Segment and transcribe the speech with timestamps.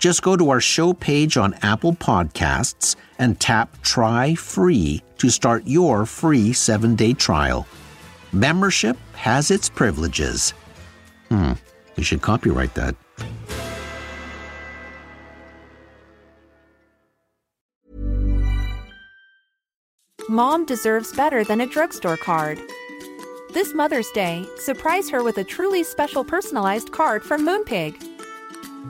[0.00, 5.62] Just go to our show page on Apple Podcasts and tap Try Free to start
[5.66, 7.66] your free seven day trial.
[8.32, 10.54] Membership has its privileges.
[11.28, 11.52] Hmm,
[11.96, 12.96] you should copyright that.
[20.30, 22.58] Mom deserves better than a drugstore card.
[23.52, 28.19] This Mother's Day, surprise her with a truly special personalized card from Moonpig.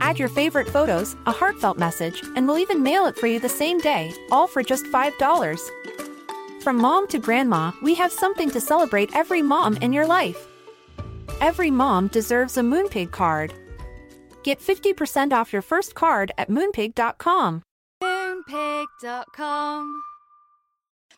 [0.01, 3.49] Add your favorite photos, a heartfelt message, and we'll even mail it for you the
[3.49, 6.63] same day, all for just $5.
[6.63, 10.47] From mom to grandma, we have something to celebrate every mom in your life.
[11.41, 13.53] Every mom deserves a Moonpig card.
[14.43, 17.63] Get 50% off your first card at moonpig.com.
[18.03, 20.03] Moonpig.com.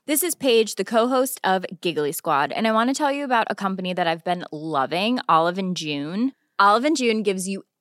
[0.05, 3.47] This is Paige, the co-host of Giggly Squad, and I want to tell you about
[3.51, 6.33] a company that I've been loving, Olive and June.
[6.59, 7.62] Olive and June gives you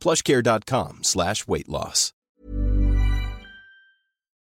[0.00, 2.12] plushcare.com slash weight loss.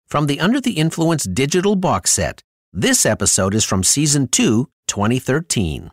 [0.07, 5.91] From the Under the Influence digital box set, this episode is from Season 2, 2013.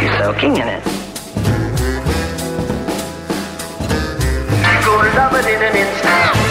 [0.00, 0.84] You're soaking in it.
[4.84, 6.41] Gonna love it in an instant.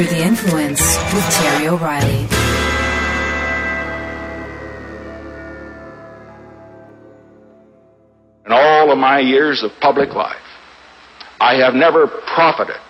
[0.00, 0.80] Under the influence
[1.12, 2.26] with Terry O'Reilly.
[8.46, 10.36] In all of my years of public life,
[11.38, 12.80] I have never profited,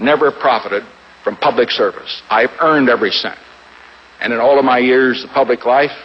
[0.00, 0.84] never profited
[1.22, 2.22] from public service.
[2.30, 3.38] I've earned every cent.
[4.20, 5.96] And in all of my years of public life,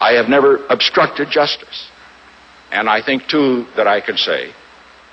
[0.00, 1.88] I have never obstructed justice.
[2.70, 4.52] And I think, too, that I can say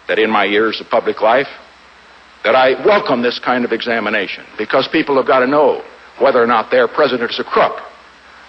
[0.07, 1.47] that in my years of public life,
[2.49, 5.83] that I welcome this kind of examination because people have got to know
[6.17, 7.79] whether or not their president is a crook.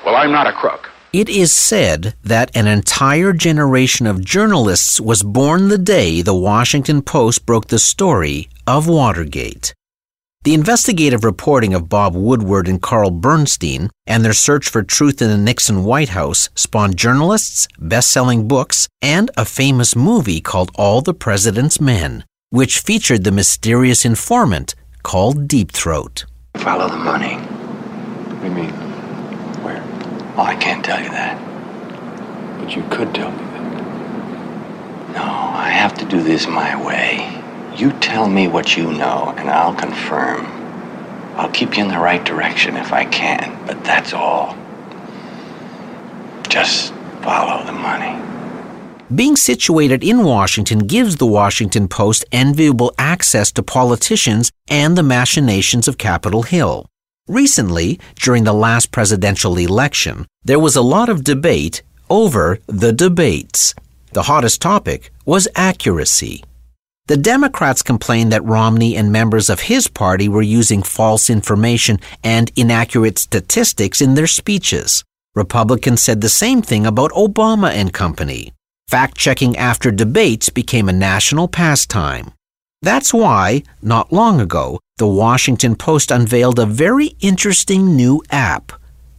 [0.06, 0.88] Well, I'm not a crook.
[1.12, 7.02] It is said that an entire generation of journalists was born the day the Washington
[7.02, 9.74] Post broke the story of Watergate.
[10.44, 15.28] The investigative reporting of Bob Woodward and Carl Bernstein and their search for truth in
[15.28, 21.02] the Nixon White House spawned journalists, best selling books, and a famous movie called All
[21.02, 24.74] the President's Men, which featured the mysterious informant
[25.04, 26.24] called Deep Throat.
[26.56, 27.36] Follow the money.
[27.36, 28.70] What do you mean?
[29.62, 29.80] Where?
[30.36, 31.38] Oh, I can't tell you that.
[32.58, 33.60] But you could tell me that.
[35.14, 37.40] No, I have to do this my way.
[37.76, 40.44] You tell me what you know, and I'll confirm.
[41.36, 44.56] I'll keep you in the right direction if I can, but that's all.
[46.48, 46.92] Just
[47.22, 48.29] follow the money.
[49.12, 55.88] Being situated in Washington gives the Washington Post enviable access to politicians and the machinations
[55.88, 56.86] of Capitol Hill.
[57.26, 63.74] Recently, during the last presidential election, there was a lot of debate over the debates.
[64.12, 66.44] The hottest topic was accuracy.
[67.08, 72.52] The Democrats complained that Romney and members of his party were using false information and
[72.54, 75.02] inaccurate statistics in their speeches.
[75.34, 78.52] Republicans said the same thing about Obama and company.
[78.90, 82.32] Fact checking after debates became a national pastime.
[82.82, 88.72] That's why, not long ago, the Washington Post unveiled a very interesting new app.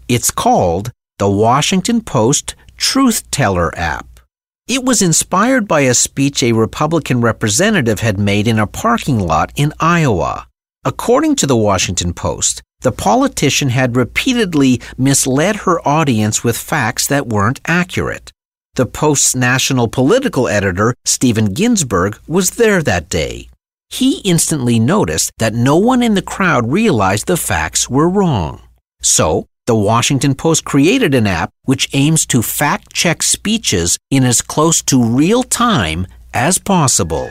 [0.09, 4.19] It's called the Washington Post Truth Teller app.
[4.67, 9.53] It was inspired by a speech a Republican representative had made in a parking lot
[9.55, 10.47] in Iowa.
[10.83, 17.27] According to the Washington Post, the politician had repeatedly misled her audience with facts that
[17.27, 18.30] weren't accurate.
[18.75, 23.49] The Post's national political editor, Steven Ginsberg, was there that day.
[23.89, 28.61] He instantly noticed that no one in the crowd realized the facts were wrong.
[29.01, 34.41] So, the Washington Post created an app which aims to fact check speeches in as
[34.41, 37.29] close to real time as possible.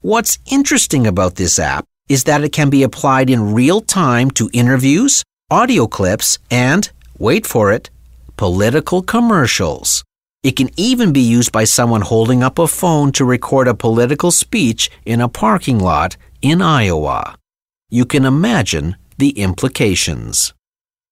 [0.00, 4.50] What's interesting about this app is that it can be applied in real time to
[4.52, 7.90] interviews, audio clips, and, wait for it,
[8.36, 10.04] political commercials.
[10.42, 14.30] It can even be used by someone holding up a phone to record a political
[14.30, 17.36] speech in a parking lot in Iowa.
[17.90, 20.52] You can imagine the implications.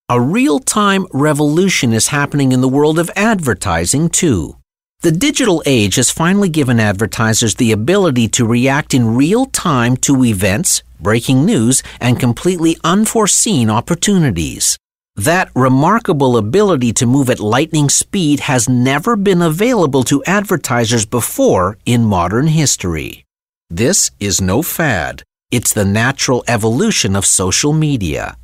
[0.09, 4.57] A real time revolution is happening in the world of advertising, too.
[5.05, 10.25] The digital age has finally given advertisers the ability to react in real time to
[10.25, 14.79] events, breaking news, and completely unforeseen opportunities.
[15.15, 21.77] That remarkable ability to move at lightning speed has never been available to advertisers before
[21.85, 23.27] in modern history.
[23.69, 25.23] This is no fad.
[25.51, 28.39] It's the natural evolution of social media.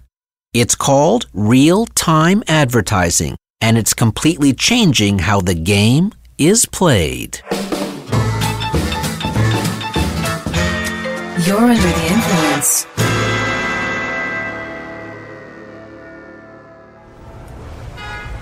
[0.52, 7.42] It's called real time advertising, and it's completely changing how the game is played.
[11.44, 12.86] You're under the influence.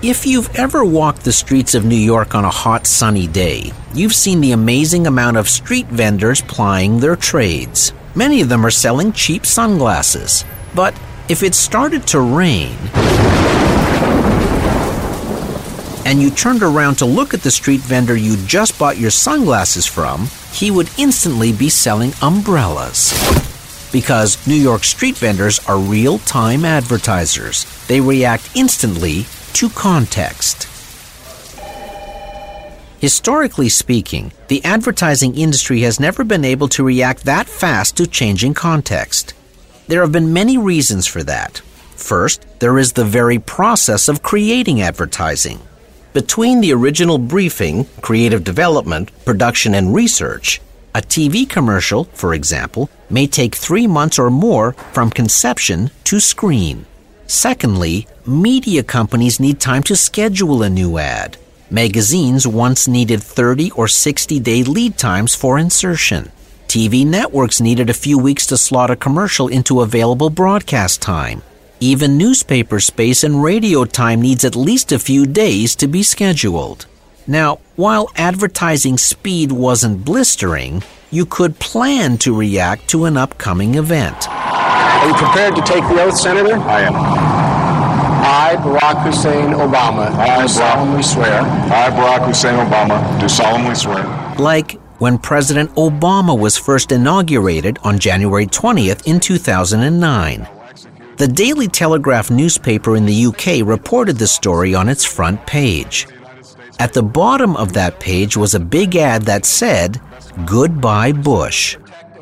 [0.00, 4.14] If you've ever walked the streets of New York on a hot sunny day, you've
[4.14, 7.92] seen the amazing amount of street vendors plying their trades.
[8.14, 10.44] Many of them are selling cheap sunglasses.
[10.72, 10.94] But
[11.28, 12.76] if it started to rain
[16.08, 19.84] and you turned around to look at the street vendor you just bought your sunglasses
[19.84, 23.12] from, he would instantly be selling umbrellas.
[23.92, 27.66] Because New York street vendors are real time advertisers.
[27.88, 30.64] They react instantly to context.
[33.00, 38.54] Historically speaking, the advertising industry has never been able to react that fast to changing
[38.54, 39.34] context.
[39.88, 41.58] There have been many reasons for that.
[41.96, 45.67] First, there is the very process of creating advertising.
[46.14, 50.58] Between the original briefing, creative development, production, and research,
[50.94, 56.86] a TV commercial, for example, may take three months or more from conception to screen.
[57.26, 61.36] Secondly, media companies need time to schedule a new ad.
[61.70, 66.32] Magazines once needed 30 or 60 day lead times for insertion.
[66.68, 71.42] TV networks needed a few weeks to slot a commercial into available broadcast time.
[71.80, 76.86] Even newspaper space and radio time needs at least a few days to be scheduled.
[77.24, 80.82] Now, while advertising speed wasn't blistering,
[81.12, 84.28] you could plan to react to an upcoming event.
[84.28, 86.56] Are you prepared to take the oath, Senator?
[86.56, 86.94] I am.
[86.96, 94.04] I, Barack Hussein Obama, I, do solemnly swear I, Barack Hussein Obama, do solemnly swear.
[94.36, 100.48] Like when President Obama was first inaugurated on January 20th in 2009.
[101.18, 106.06] The Daily Telegraph newspaper in the UK reported the story on its front page.
[106.78, 110.00] At the bottom of that page was a big ad that said,
[110.46, 111.76] Goodbye Bush.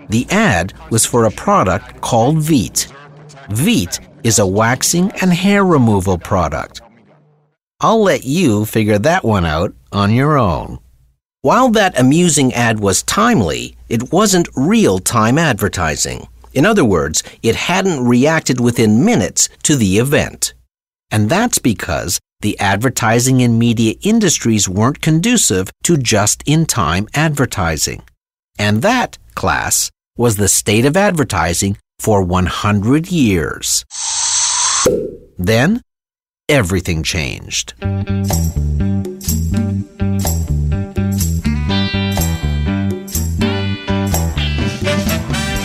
[0.09, 2.91] The ad was for a product called Veet.
[3.51, 6.81] Veet is a waxing and hair removal product.
[7.81, 10.79] I'll let you figure that one out on your own.
[11.43, 16.29] While that amusing ad was timely, it wasn't real time advertising.
[16.57, 20.55] In other words, it hadn't reacted within minutes to the event.
[21.11, 28.03] And that's because the advertising and media industries weren't conducive to just in time advertising.
[28.59, 33.85] And that, class, was the state of advertising for 100 years.
[35.37, 35.83] Then,
[36.49, 37.75] everything changed.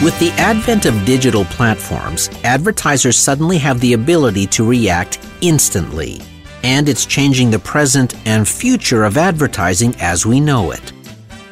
[0.04, 6.22] With the advent of digital platforms, advertisers suddenly have the ability to react instantly.
[6.64, 10.92] And it's changing the present and future of advertising as we know it.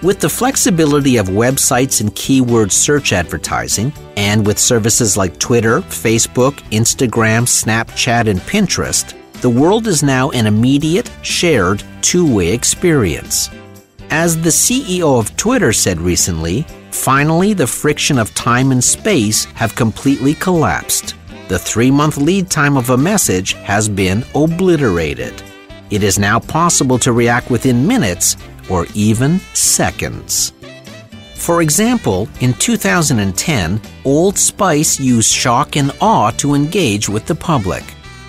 [0.02, 6.56] With the flexibility of websites and keyword search advertising, and with services like Twitter, Facebook,
[6.72, 13.52] Instagram, Snapchat, and Pinterest, the world is now an immediate, shared, two way experience.
[14.10, 19.76] As the CEO of Twitter said recently, finally the friction of time and space have
[19.76, 21.16] completely collapsed.
[21.48, 25.42] The three month lead time of a message has been obliterated.
[25.90, 28.38] It is now possible to react within minutes
[28.70, 30.54] or even seconds.
[31.34, 37.84] For example, in 2010, Old Spice used shock and awe to engage with the public.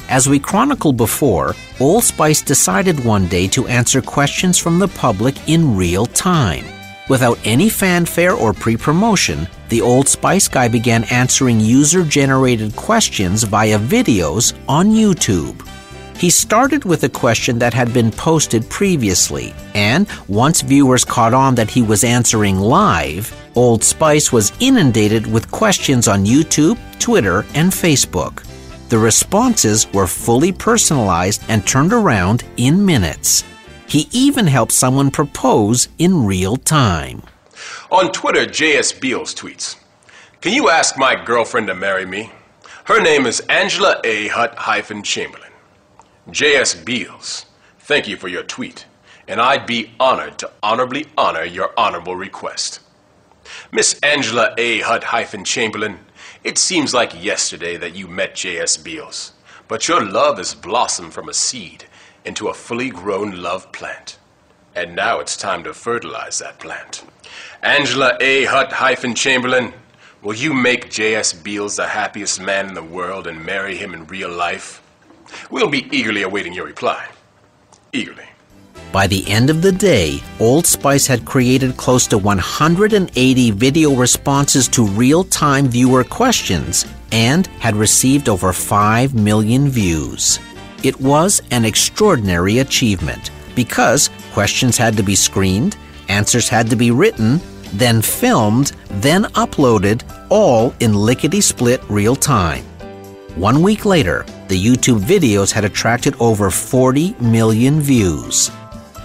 [0.09, 5.49] As we chronicled before, Old Spice decided one day to answer questions from the public
[5.49, 6.65] in real time.
[7.11, 13.43] Without any fanfare or pre promotion, the Old Spice guy began answering user generated questions
[13.43, 15.67] via videos on YouTube.
[16.17, 21.57] He started with a question that had been posted previously, and once viewers caught on
[21.57, 27.73] that he was answering live, Old Spice was inundated with questions on YouTube, Twitter, and
[27.73, 28.45] Facebook.
[28.89, 33.43] The responses were fully personalized and turned around in minutes.
[33.91, 37.25] He even helped someone propose in real time.
[37.91, 38.93] On Twitter, J.S.
[38.93, 39.75] Beals tweets
[40.41, 42.31] Can you ask my girlfriend to marry me?
[42.85, 44.29] Her name is Angela A.
[44.29, 45.51] Hutt hyphen Chamberlain.
[46.31, 46.77] J.S.
[46.77, 47.47] Beals,
[47.81, 48.87] thank you for your tweet,
[49.27, 52.79] and I'd be honored to honorably honor your honorable request.
[53.73, 54.83] Miss Angela A.
[54.83, 55.99] Hutt hyphen Chamberlain,
[56.45, 58.77] it seems like yesterday that you met J.S.
[58.77, 59.33] Beals,
[59.67, 61.87] but your love has blossomed from a seed
[62.25, 64.19] into a fully grown love plant.
[64.75, 67.05] And now it's time to fertilize that plant.
[67.63, 68.45] Angela A.
[68.45, 69.73] Hutt hyphen Chamberlain,
[70.23, 71.33] will you make J.S.
[71.33, 74.83] Beals the happiest man in the world and marry him in real life?
[75.51, 77.09] We'll be eagerly awaiting your reply.
[77.93, 78.25] Eagerly.
[78.93, 84.67] By the end of the day, Old Spice had created close to 180 video responses
[84.69, 90.41] to real time viewer questions and had received over 5 million views.
[90.83, 95.77] It was an extraordinary achievement because questions had to be screened,
[96.09, 97.39] answers had to be written,
[97.75, 102.65] then filmed, then uploaded, all in lickety split real time.
[103.35, 108.51] One week later, the YouTube videos had attracted over 40 million views.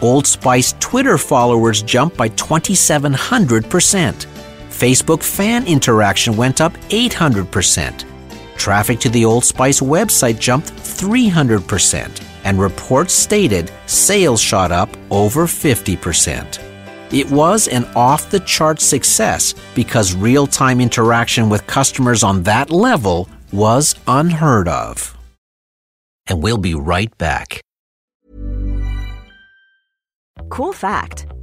[0.01, 4.25] Old Spice Twitter followers jumped by 2,700%.
[4.70, 8.05] Facebook fan interaction went up 800%.
[8.58, 15.46] Traffic to the Old Spice website jumped 300%, and reports stated sales shot up over
[15.46, 16.60] 50%.
[17.14, 22.72] It was an off the chart success because real time interaction with customers on that
[22.72, 25.16] level was unheard of.
[26.28, 27.62] And we'll be right back.
[30.50, 31.28] Cool fact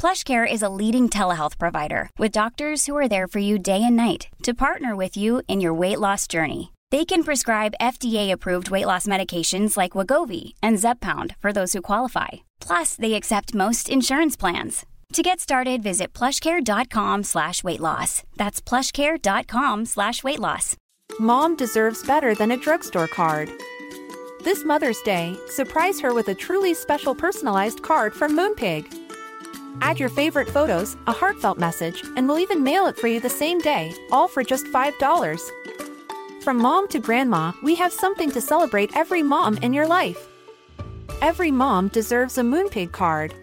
[0.00, 3.96] PlushCare is a leading telehealth provider with doctors who are there for you day and
[3.96, 6.72] night to partner with you in your weight loss journey.
[6.90, 12.28] They can prescribe FDA-approved weight loss medications like Wegovy and Zepbound for those who qualify.
[12.60, 14.86] Plus, they accept most insurance plans.
[15.12, 18.22] To get started, visit plushcare.com slash weight loss.
[18.38, 20.76] That's plushcare.com slash weight loss.
[21.18, 23.50] Mom deserves better than a drugstore card.
[24.44, 29.09] This Mother's Day, surprise her with a truly special personalized card from Moonpig.
[29.80, 33.28] Add your favorite photos, a heartfelt message, and we'll even mail it for you the
[33.28, 35.50] same day, all for just $5.
[36.42, 40.26] From mom to grandma, we have something to celebrate every mom in your life.
[41.20, 43.34] Every mom deserves a Moonpig card.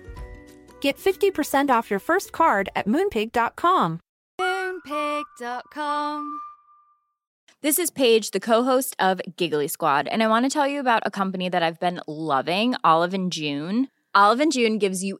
[0.81, 3.99] Get 50% off your first card at moonpig.com.
[4.41, 6.39] Moonpig.com.
[7.61, 11.01] This is Paige, the co-host of Giggly Squad, and I want to tell you about
[11.05, 13.87] a company that I've been loving, Olive and June.
[14.13, 15.19] Olive and June gives you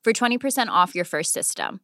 [0.03, 1.81] for 20% off your first system.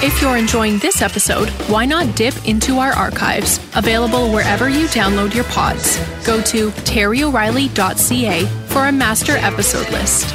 [0.00, 5.34] If you're enjoying this episode, why not dip into our archives, available wherever you download
[5.34, 5.98] your pods.
[6.24, 10.32] Go to terryoreilly.ca for a master episode list.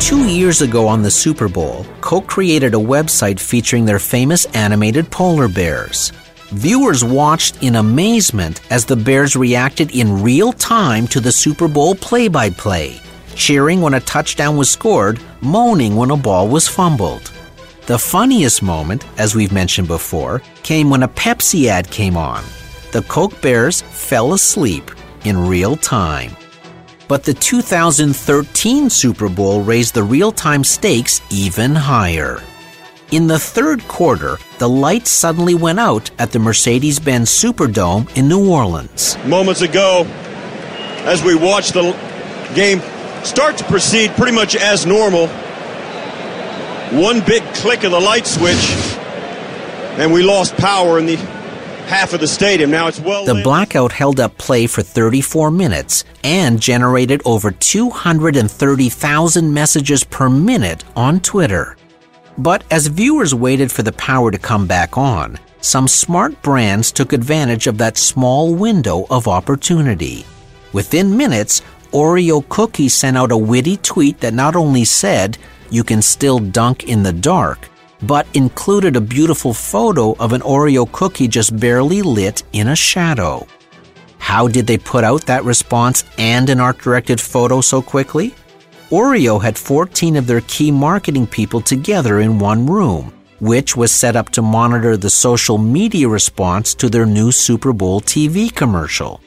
[0.00, 5.10] Two years ago on the Super Bowl, Coke created a website featuring their famous animated
[5.10, 6.10] polar bears.
[6.52, 11.94] Viewers watched in amazement as the bears reacted in real time to the Super Bowl
[11.94, 12.98] play by play,
[13.34, 17.30] cheering when a touchdown was scored, moaning when a ball was fumbled.
[17.84, 22.42] The funniest moment, as we've mentioned before, came when a Pepsi ad came on.
[22.92, 24.90] The Coke Bears fell asleep
[25.26, 26.37] in real time.
[27.08, 32.42] But the 2013 Super Bowl raised the real time stakes even higher.
[33.10, 38.28] In the third quarter, the lights suddenly went out at the Mercedes Benz Superdome in
[38.28, 39.16] New Orleans.
[39.24, 40.04] moments ago
[41.06, 41.96] as we watched the
[42.54, 42.82] game
[43.24, 45.28] start to proceed pretty much as normal.
[47.00, 48.70] One big click of the light switch,
[49.98, 51.16] and we lost power in the
[51.88, 52.70] half of the stadium.
[52.70, 53.24] Now it's well.
[53.24, 53.44] The lit.
[53.44, 61.20] blackout held up play for 34 minutes and generated over 230,000 messages per minute on
[61.20, 61.76] Twitter.
[62.36, 67.12] But as viewers waited for the power to come back on, some smart brands took
[67.12, 70.24] advantage of that small window of opportunity.
[70.72, 75.38] Within minutes, Oreo Cookie sent out a witty tweet that not only said,
[75.70, 77.68] You can still dunk in the dark,
[78.02, 83.46] but included a beautiful photo of an Oreo cookie just barely lit in a shadow.
[84.18, 88.34] How did they put out that response and an art directed photo so quickly?
[88.90, 94.16] Oreo had 14 of their key marketing people together in one room, which was set
[94.16, 99.20] up to monitor the social media response to their new Super Bowl TV commercial.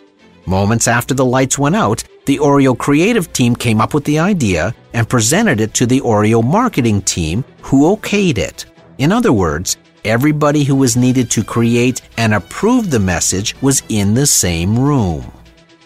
[0.46, 4.74] Moments after the lights went out, the Oreo creative team came up with the idea
[4.94, 8.66] and presented it to the Oreo marketing team, who okayed it.
[8.98, 14.14] In other words, everybody who was needed to create and approve the message was in
[14.14, 15.32] the same room.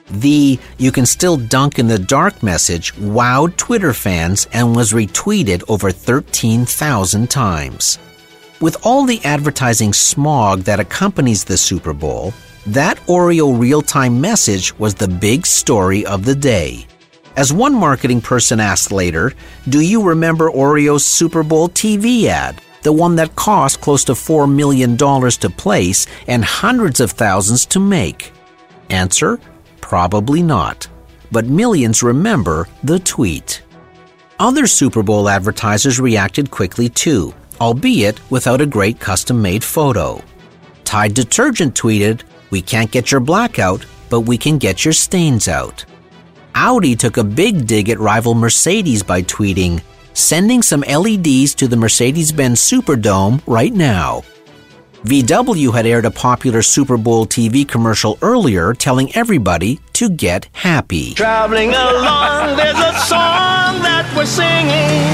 [0.10, 5.64] The You Can Still Dunk in the Dark message wowed Twitter fans and was retweeted
[5.68, 7.98] over 13,000 times.
[8.62, 12.34] With all the advertising smog that accompanies the Super Bowl,
[12.68, 16.88] that Oreo real time message was the big story of the day.
[17.38, 19.34] As one marketing person asked later,
[19.68, 22.62] Do you remember Oreo's Super Bowl TV ad?
[22.82, 27.80] The one that cost close to $4 million to place and hundreds of thousands to
[27.80, 28.32] make?
[28.90, 29.40] Answer
[29.82, 30.88] Probably not.
[31.32, 33.62] But millions remember the tweet.
[34.40, 40.24] Other Super Bowl advertisers reacted quickly too, albeit without a great custom made photo.
[40.84, 42.22] Tide Detergent tweeted,
[42.56, 45.84] We can't get your blackout, but we can get your stains out.
[46.56, 49.82] Audi took a big dig at rival Mercedes by tweeting,
[50.14, 54.24] Sending some LEDs to the Mercedes Benz Superdome right now.
[55.04, 61.14] VW had aired a popular Super Bowl TV commercial earlier telling everybody to get happy.
[61.14, 65.12] Traveling along, there's a song that we're singing.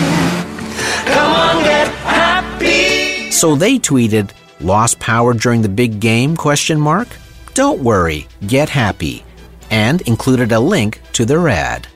[1.12, 3.32] Come on, get happy.
[3.32, 7.08] So they tweeted, "Lost power during the big game?" question mark.
[7.54, 9.24] Don't worry, get happy.
[9.70, 11.88] And included a link to their ad.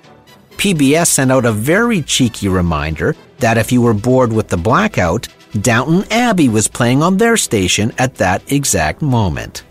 [0.52, 5.28] PBS sent out a very cheeky reminder that if you were bored with the blackout,
[5.62, 9.64] Downton Abbey was playing on their station at that exact moment.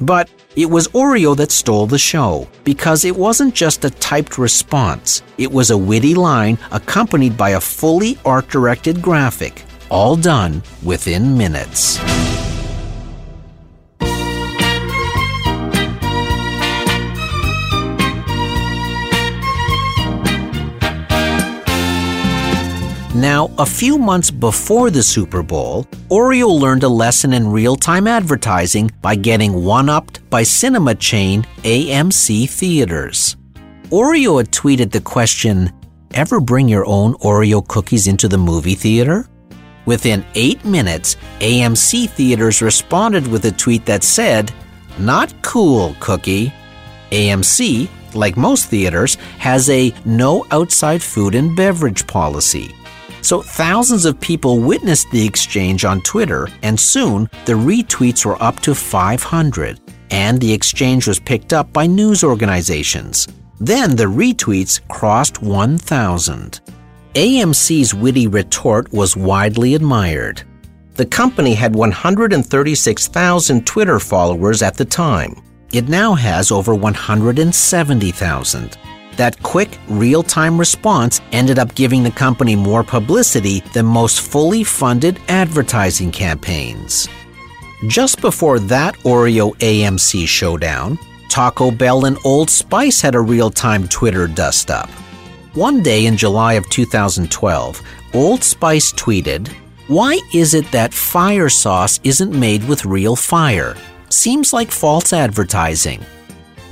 [0.00, 5.22] But It was Oreo that stole the show because it wasn't just a typed response.
[5.38, 11.38] It was a witty line accompanied by a fully art directed graphic, all done within
[11.38, 11.98] minutes.
[23.20, 28.06] Now, a few months before the Super Bowl, Oreo learned a lesson in real time
[28.06, 33.36] advertising by getting one upped by cinema chain AMC Theaters.
[33.90, 35.70] Oreo had tweeted the question
[36.14, 39.26] Ever bring your own Oreo cookies into the movie theater?
[39.84, 44.50] Within eight minutes, AMC Theaters responded with a tweet that said,
[44.98, 46.54] Not cool, cookie.
[47.10, 52.74] AMC, like most theaters, has a no outside food and beverage policy.
[53.22, 58.60] So thousands of people witnessed the exchange on Twitter, and soon the retweets were up
[58.60, 59.80] to 500,
[60.10, 63.28] and the exchange was picked up by news organizations.
[63.60, 66.60] Then the retweets crossed 1,000.
[67.14, 70.42] AMC's witty retort was widely admired.
[70.94, 75.34] The company had 136,000 Twitter followers at the time.
[75.72, 78.76] It now has over 170,000.
[79.20, 84.64] That quick, real time response ended up giving the company more publicity than most fully
[84.64, 87.06] funded advertising campaigns.
[87.86, 93.86] Just before that Oreo AMC showdown, Taco Bell and Old Spice had a real time
[93.88, 94.88] Twitter dust up.
[95.52, 97.82] One day in July of 2012,
[98.14, 99.48] Old Spice tweeted,
[99.88, 103.76] Why is it that fire sauce isn't made with real fire?
[104.08, 106.02] Seems like false advertising.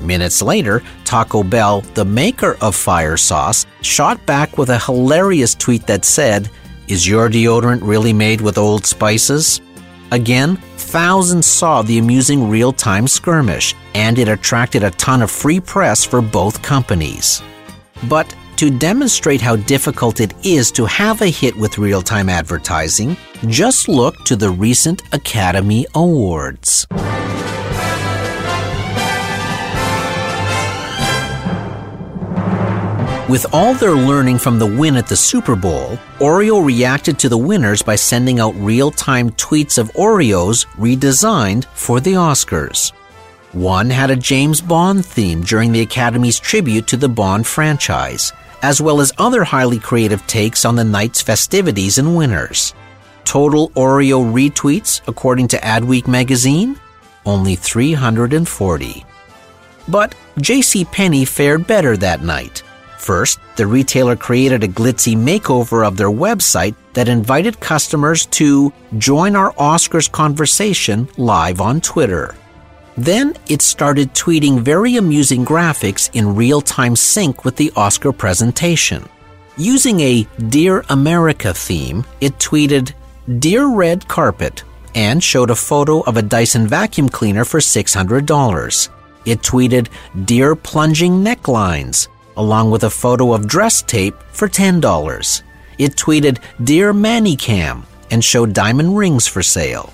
[0.00, 5.86] Minutes later, Taco Bell, the maker of fire sauce, shot back with a hilarious tweet
[5.86, 6.50] that said,
[6.86, 9.60] Is your deodorant really made with old spices?
[10.10, 15.60] Again, thousands saw the amusing real time skirmish, and it attracted a ton of free
[15.60, 17.42] press for both companies.
[18.08, 23.16] But to demonstrate how difficult it is to have a hit with real time advertising,
[23.46, 26.86] just look to the recent Academy Awards.
[33.28, 37.36] With all their learning from the win at the Super Bowl, Oreo reacted to the
[37.36, 42.92] winners by sending out real time tweets of Oreos redesigned for the Oscars.
[43.52, 48.80] One had a James Bond theme during the Academy's tribute to the Bond franchise, as
[48.80, 52.72] well as other highly creative takes on the night's festivities and winners.
[53.24, 56.80] Total Oreo retweets, according to Adweek magazine,
[57.26, 59.04] only 340.
[59.86, 62.62] But JCPenney fared better that night.
[62.98, 69.36] First, the retailer created a glitzy makeover of their website that invited customers to join
[69.36, 72.34] our Oscars conversation live on Twitter.
[72.96, 79.08] Then it started tweeting very amusing graphics in real time sync with the Oscar presentation.
[79.56, 82.92] Using a Dear America theme, it tweeted,
[83.38, 84.64] Dear Red Carpet,
[84.96, 88.88] and showed a photo of a Dyson vacuum cleaner for $600.
[89.24, 89.88] It tweeted,
[90.24, 95.42] Dear Plunging Necklines, along with a photo of dress tape for $10.
[95.78, 99.92] It tweeted, Dear Manicam, and showed diamond rings for sale.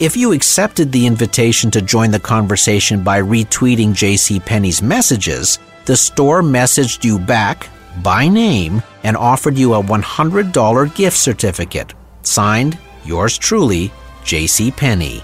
[0.00, 6.42] If you accepted the invitation to join the conversation by retweeting JCPenney's messages, the store
[6.42, 7.68] messaged you back
[8.02, 11.92] by name and offered you a $100 gift certificate.
[12.22, 13.92] Signed, yours truly,
[14.24, 15.22] JCPenney.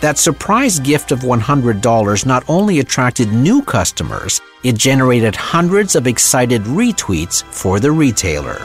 [0.00, 6.62] That surprise gift of $100 not only attracted new customers, it generated hundreds of excited
[6.62, 8.60] retweets for the retailer.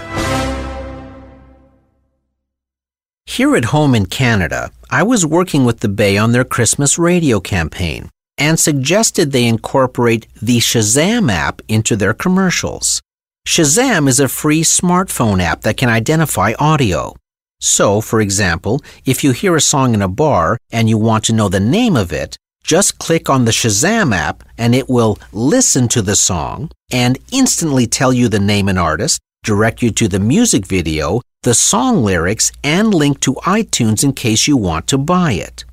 [3.26, 7.40] Here at home in Canada, I was working with the Bay on their Christmas radio
[7.40, 13.02] campaign and suggested they incorporate the Shazam app into their commercials.
[13.48, 17.16] Shazam is a free smartphone app that can identify audio.
[17.62, 21.34] So, for example, if you hear a song in a bar and you want to
[21.34, 25.88] know the name of it, just click on the Shazam app and it will listen
[25.90, 30.20] to the song and instantly tell you the name and artist, direct you to the
[30.20, 35.34] music video, the song lyrics, and link to iTunes in case you want to buy
[35.34, 35.64] it.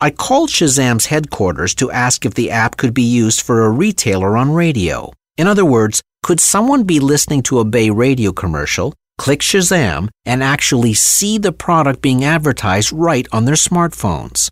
[0.00, 4.36] I called Shazam's headquarters to ask if the app could be used for a retailer
[4.36, 5.12] on radio.
[5.36, 10.42] In other words, could someone be listening to a Bay radio commercial, click Shazam, and
[10.42, 14.48] actually see the product being advertised right on their smartphones?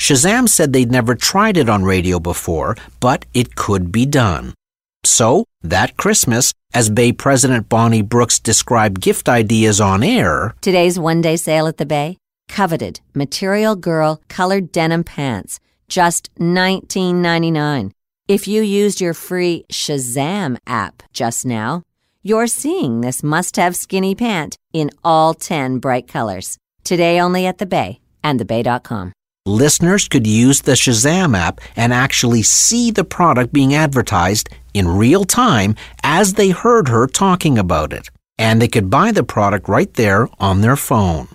[0.00, 4.54] Shazam said they'd never tried it on radio before, but it could be done.
[5.04, 11.20] So, that Christmas, as Bay President Bonnie Brooks described gift ideas on air, Today's one
[11.20, 12.16] day sale at the Bay
[12.48, 17.90] coveted Material Girl colored denim pants, just $19.99.
[18.28, 21.82] If you used your free Shazam app just now,
[22.26, 26.58] you're seeing this must have skinny pant in all 10 bright colors.
[26.82, 29.12] Today only at the Bay and thebay.com.
[29.46, 35.24] Listeners could use the Shazam app and actually see the product being advertised in real
[35.24, 38.10] time as they heard her talking about it.
[38.38, 41.28] And they could buy the product right there on their phone.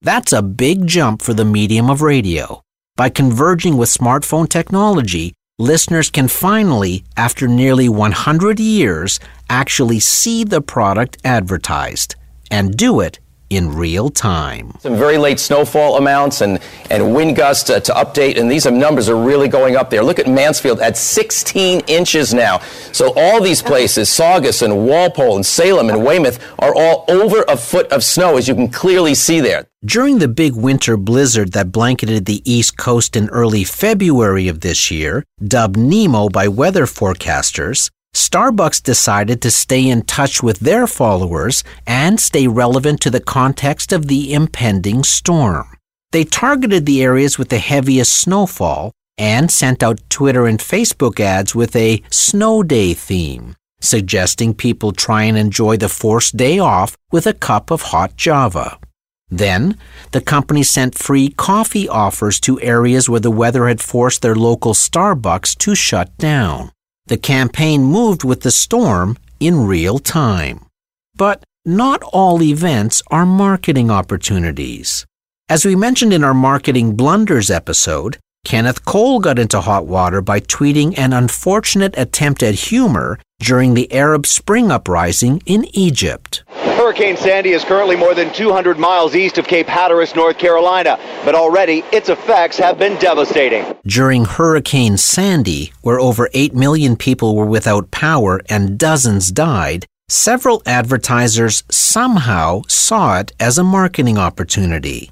[0.00, 2.62] That's a big jump for the medium of radio.
[2.94, 10.60] By converging with smartphone technology, listeners can finally, after nearly 100 years, actually see the
[10.60, 12.14] product advertised
[12.50, 13.18] and do it
[13.50, 14.72] in real time.
[14.80, 16.58] Some very late snowfall amounts and,
[16.90, 20.02] and wind gusts uh, to update, and these numbers are really going up there.
[20.02, 22.60] Look at Mansfield at 16 inches now.
[22.92, 27.56] So all these places, Saugus and Walpole and Salem and Weymouth, are all over a
[27.56, 29.66] foot of snow, as you can clearly see there.
[29.84, 34.90] During the big winter blizzard that blanketed the East Coast in early February of this
[34.90, 41.62] year, dubbed Nemo by weather forecasters, Starbucks decided to stay in touch with their followers
[41.86, 45.76] and stay relevant to the context of the impending storm.
[46.12, 51.54] They targeted the areas with the heaviest snowfall and sent out Twitter and Facebook ads
[51.54, 57.26] with a snow day theme, suggesting people try and enjoy the forced day off with
[57.26, 58.78] a cup of hot java.
[59.28, 59.76] Then,
[60.12, 64.72] the company sent free coffee offers to areas where the weather had forced their local
[64.72, 66.70] Starbucks to shut down.
[67.08, 70.66] The campaign moved with the storm in real time.
[71.14, 75.06] But not all events are marketing opportunities.
[75.48, 80.40] As we mentioned in our Marketing Blunders episode, Kenneth Cole got into hot water by
[80.40, 86.42] tweeting an unfortunate attempt at humor during the Arab Spring uprising in Egypt.
[86.86, 91.34] Hurricane Sandy is currently more than 200 miles east of Cape Hatteras, North Carolina, but
[91.34, 93.74] already its effects have been devastating.
[93.84, 100.62] During Hurricane Sandy, where over 8 million people were without power and dozens died, several
[100.64, 105.10] advertisers somehow saw it as a marketing opportunity.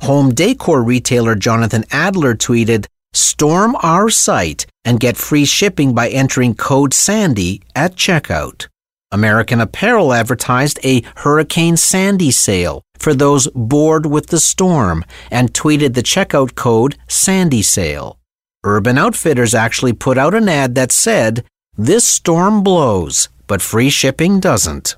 [0.00, 2.84] Home decor retailer Jonathan Adler tweeted,
[3.14, 8.66] Storm our site and get free shipping by entering code SANDY at checkout.
[9.14, 15.94] American Apparel advertised a Hurricane Sandy sale for those bored with the storm and tweeted
[15.94, 18.18] the checkout code Sandy Sale.
[18.64, 21.44] Urban Outfitters actually put out an ad that said,
[21.76, 24.96] This storm blows, but free shipping doesn't.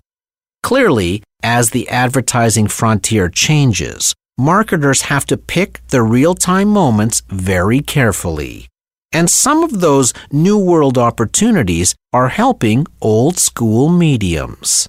[0.63, 7.83] Clearly, as the advertising frontier changes, marketers have to pick the real time moments very
[7.83, 8.69] carefully.
[9.17, 14.87] And some of those new world opportunities are helping old school mediums.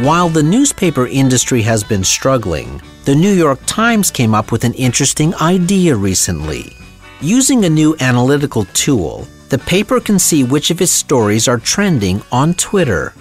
[0.00, 4.72] While the newspaper industry has been struggling, the New York Times came up with an
[4.72, 6.78] interesting idea recently.
[7.20, 12.22] Using a new analytical tool, the paper can see which of its stories are trending
[12.32, 13.12] on Twitter.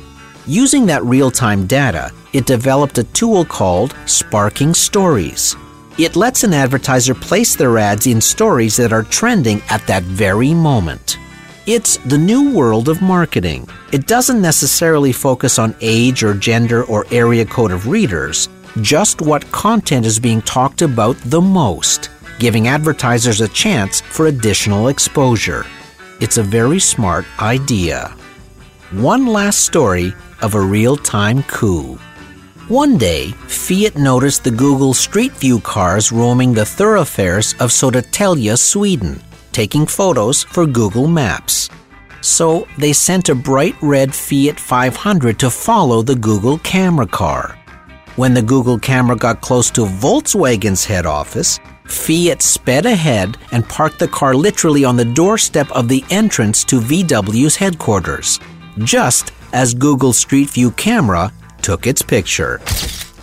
[0.47, 5.57] Using that real time data, it developed a tool called Sparking Stories.
[6.01, 10.51] It lets an advertiser place their ads in stories that are trending at that very
[10.51, 11.19] moment.
[11.67, 13.69] It's the new world of marketing.
[13.93, 18.49] It doesn't necessarily focus on age or gender or area code of readers,
[18.81, 22.09] just what content is being talked about the most,
[22.39, 25.67] giving advertisers a chance for additional exposure.
[26.19, 28.07] It's a very smart idea.
[28.89, 31.99] One last story of a real time coup.
[32.67, 39.19] One day, Fiat noticed the Google Street View cars roaming the thoroughfares of Södertälje, Sweden,
[39.51, 41.69] taking photos for Google Maps.
[42.21, 47.57] So they sent a bright red Fiat 500 to follow the Google camera car.
[48.15, 53.99] When the Google camera got close to Volkswagen's head office, Fiat sped ahead and parked
[53.99, 58.39] the car literally on the doorstep of the entrance to VW's headquarters,
[58.79, 62.59] just as Google Street View camera took its picture.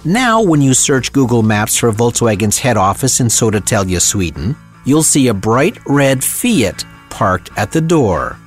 [0.05, 5.29] Now, when you search Google Maps for Volkswagen's head office in Södertälje, Sweden, you'll see
[5.29, 8.39] a bright red Fiat parked at the door.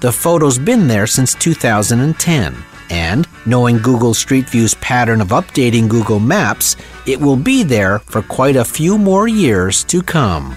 [0.00, 2.56] The photo's been there since 2010,
[2.90, 6.76] and knowing Google Street View's pattern of updating Google Maps,
[7.06, 10.56] it will be there for quite a few more years to come,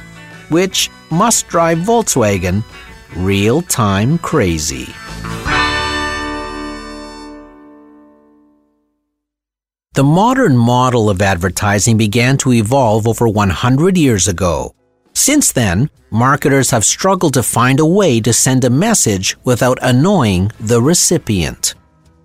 [0.50, 2.64] which must drive Volkswagen
[3.16, 4.88] real time crazy.
[9.96, 14.76] The modern model of advertising began to evolve over 100 years ago.
[15.14, 20.52] Since then, marketers have struggled to find a way to send a message without annoying
[20.60, 21.76] the recipient.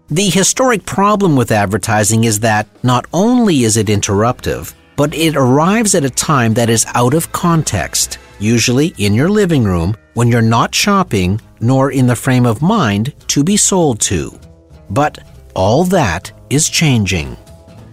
[0.08, 5.94] The historic problem with advertising is that not only is it interruptive, but it arrives
[5.94, 10.42] at a time that is out of context, usually in your living room when you're
[10.42, 14.36] not shopping nor in the frame of mind to be sold to.
[14.90, 15.18] But
[15.54, 17.36] all that is changing.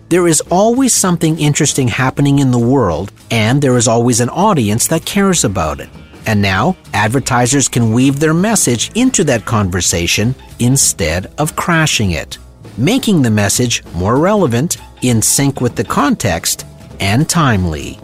[0.09, 4.87] There is always something interesting happening in the world, and there is always an audience
[4.87, 5.89] that cares about it.
[6.25, 12.37] And now, advertisers can weave their message into that conversation instead of crashing it,
[12.77, 16.65] making the message more relevant, in sync with the context,
[17.01, 17.99] and timely.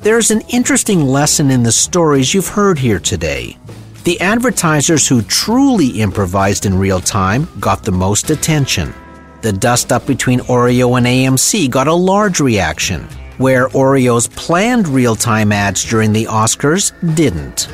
[0.00, 3.58] There's an interesting lesson in the stories you've heard here today.
[4.04, 8.94] The advertisers who truly improvised in real time got the most attention.
[9.42, 13.02] The dust up between Oreo and AMC got a large reaction,
[13.38, 17.68] where Oreo's planned real time ads during the Oscars didn't.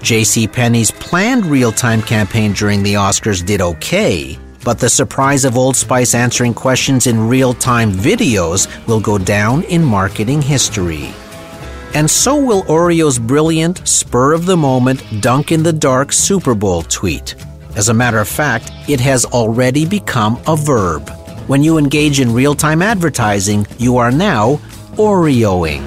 [0.00, 5.76] JCPenney's planned real time campaign during the Oscars did okay, but the surprise of Old
[5.76, 11.12] Spice answering questions in real time videos will go down in marketing history.
[11.94, 16.82] And so will Oreo's brilliant, spur of the moment, dunk in the dark Super Bowl
[16.82, 17.34] tweet.
[17.74, 21.08] As a matter of fact, it has already become a verb.
[21.46, 24.56] When you engage in real time advertising, you are now
[24.96, 25.82] Oreoing.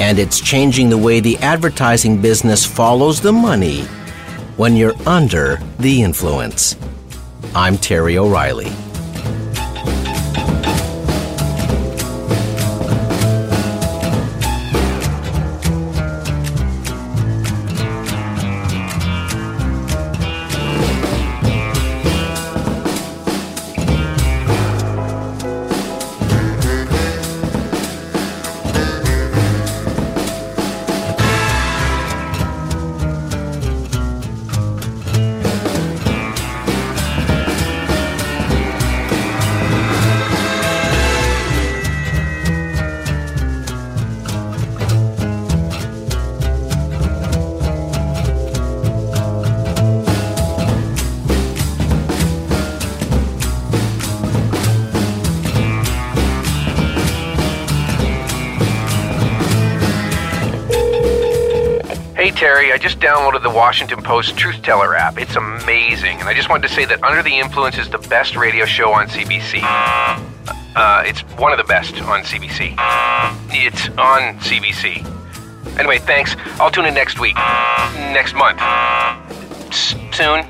[0.00, 3.82] And it's changing the way the advertising business follows the money
[4.56, 6.76] when you're under the influence.
[7.54, 8.72] I'm Terry O'Reilly.
[62.38, 65.18] Terry, I just downloaded the Washington Post Truth Teller app.
[65.18, 68.36] It's amazing, and I just wanted to say that Under the Influence is the best
[68.36, 69.58] radio show on CBC.
[69.60, 72.76] Uh, it's one of the best on CBC.
[73.50, 75.78] It's on CBC.
[75.80, 76.36] Anyway, thanks.
[76.60, 78.60] I'll tune in next week, next month,
[80.14, 80.46] soon.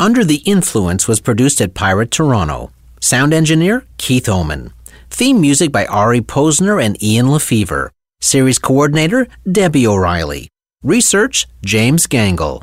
[0.00, 2.72] Under the Influence was produced at Pirate Toronto.
[3.00, 4.72] Sound engineer Keith Oman.
[5.08, 7.90] Theme music by Ari Posner and Ian LeFeuvre.
[8.20, 10.48] Series coordinator Debbie O'Reilly.
[10.82, 12.62] Research James Gangle.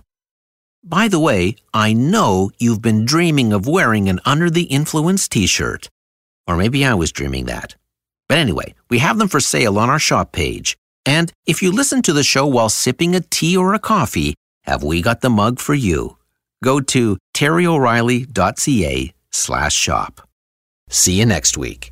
[0.84, 5.46] By the way, I know you've been dreaming of wearing an Under the Influence t
[5.46, 5.88] shirt.
[6.48, 7.76] Or maybe I was dreaming that.
[8.28, 10.76] But anyway, we have them for sale on our shop page.
[11.06, 14.82] And if you listen to the show while sipping a tea or a coffee, have
[14.82, 16.18] we got the mug for you?
[16.64, 20.28] Go to terryoreilly.ca slash shop.
[20.90, 21.92] See you next week.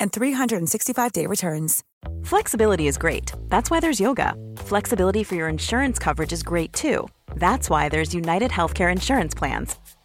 [0.00, 1.82] and 365-day returns.
[2.22, 3.32] Flexibility is great.
[3.48, 4.34] That's why there's yoga.
[4.58, 7.08] Flexibility for your insurance coverage is great too.
[7.36, 9.76] That's why there's United Healthcare Insurance Plans.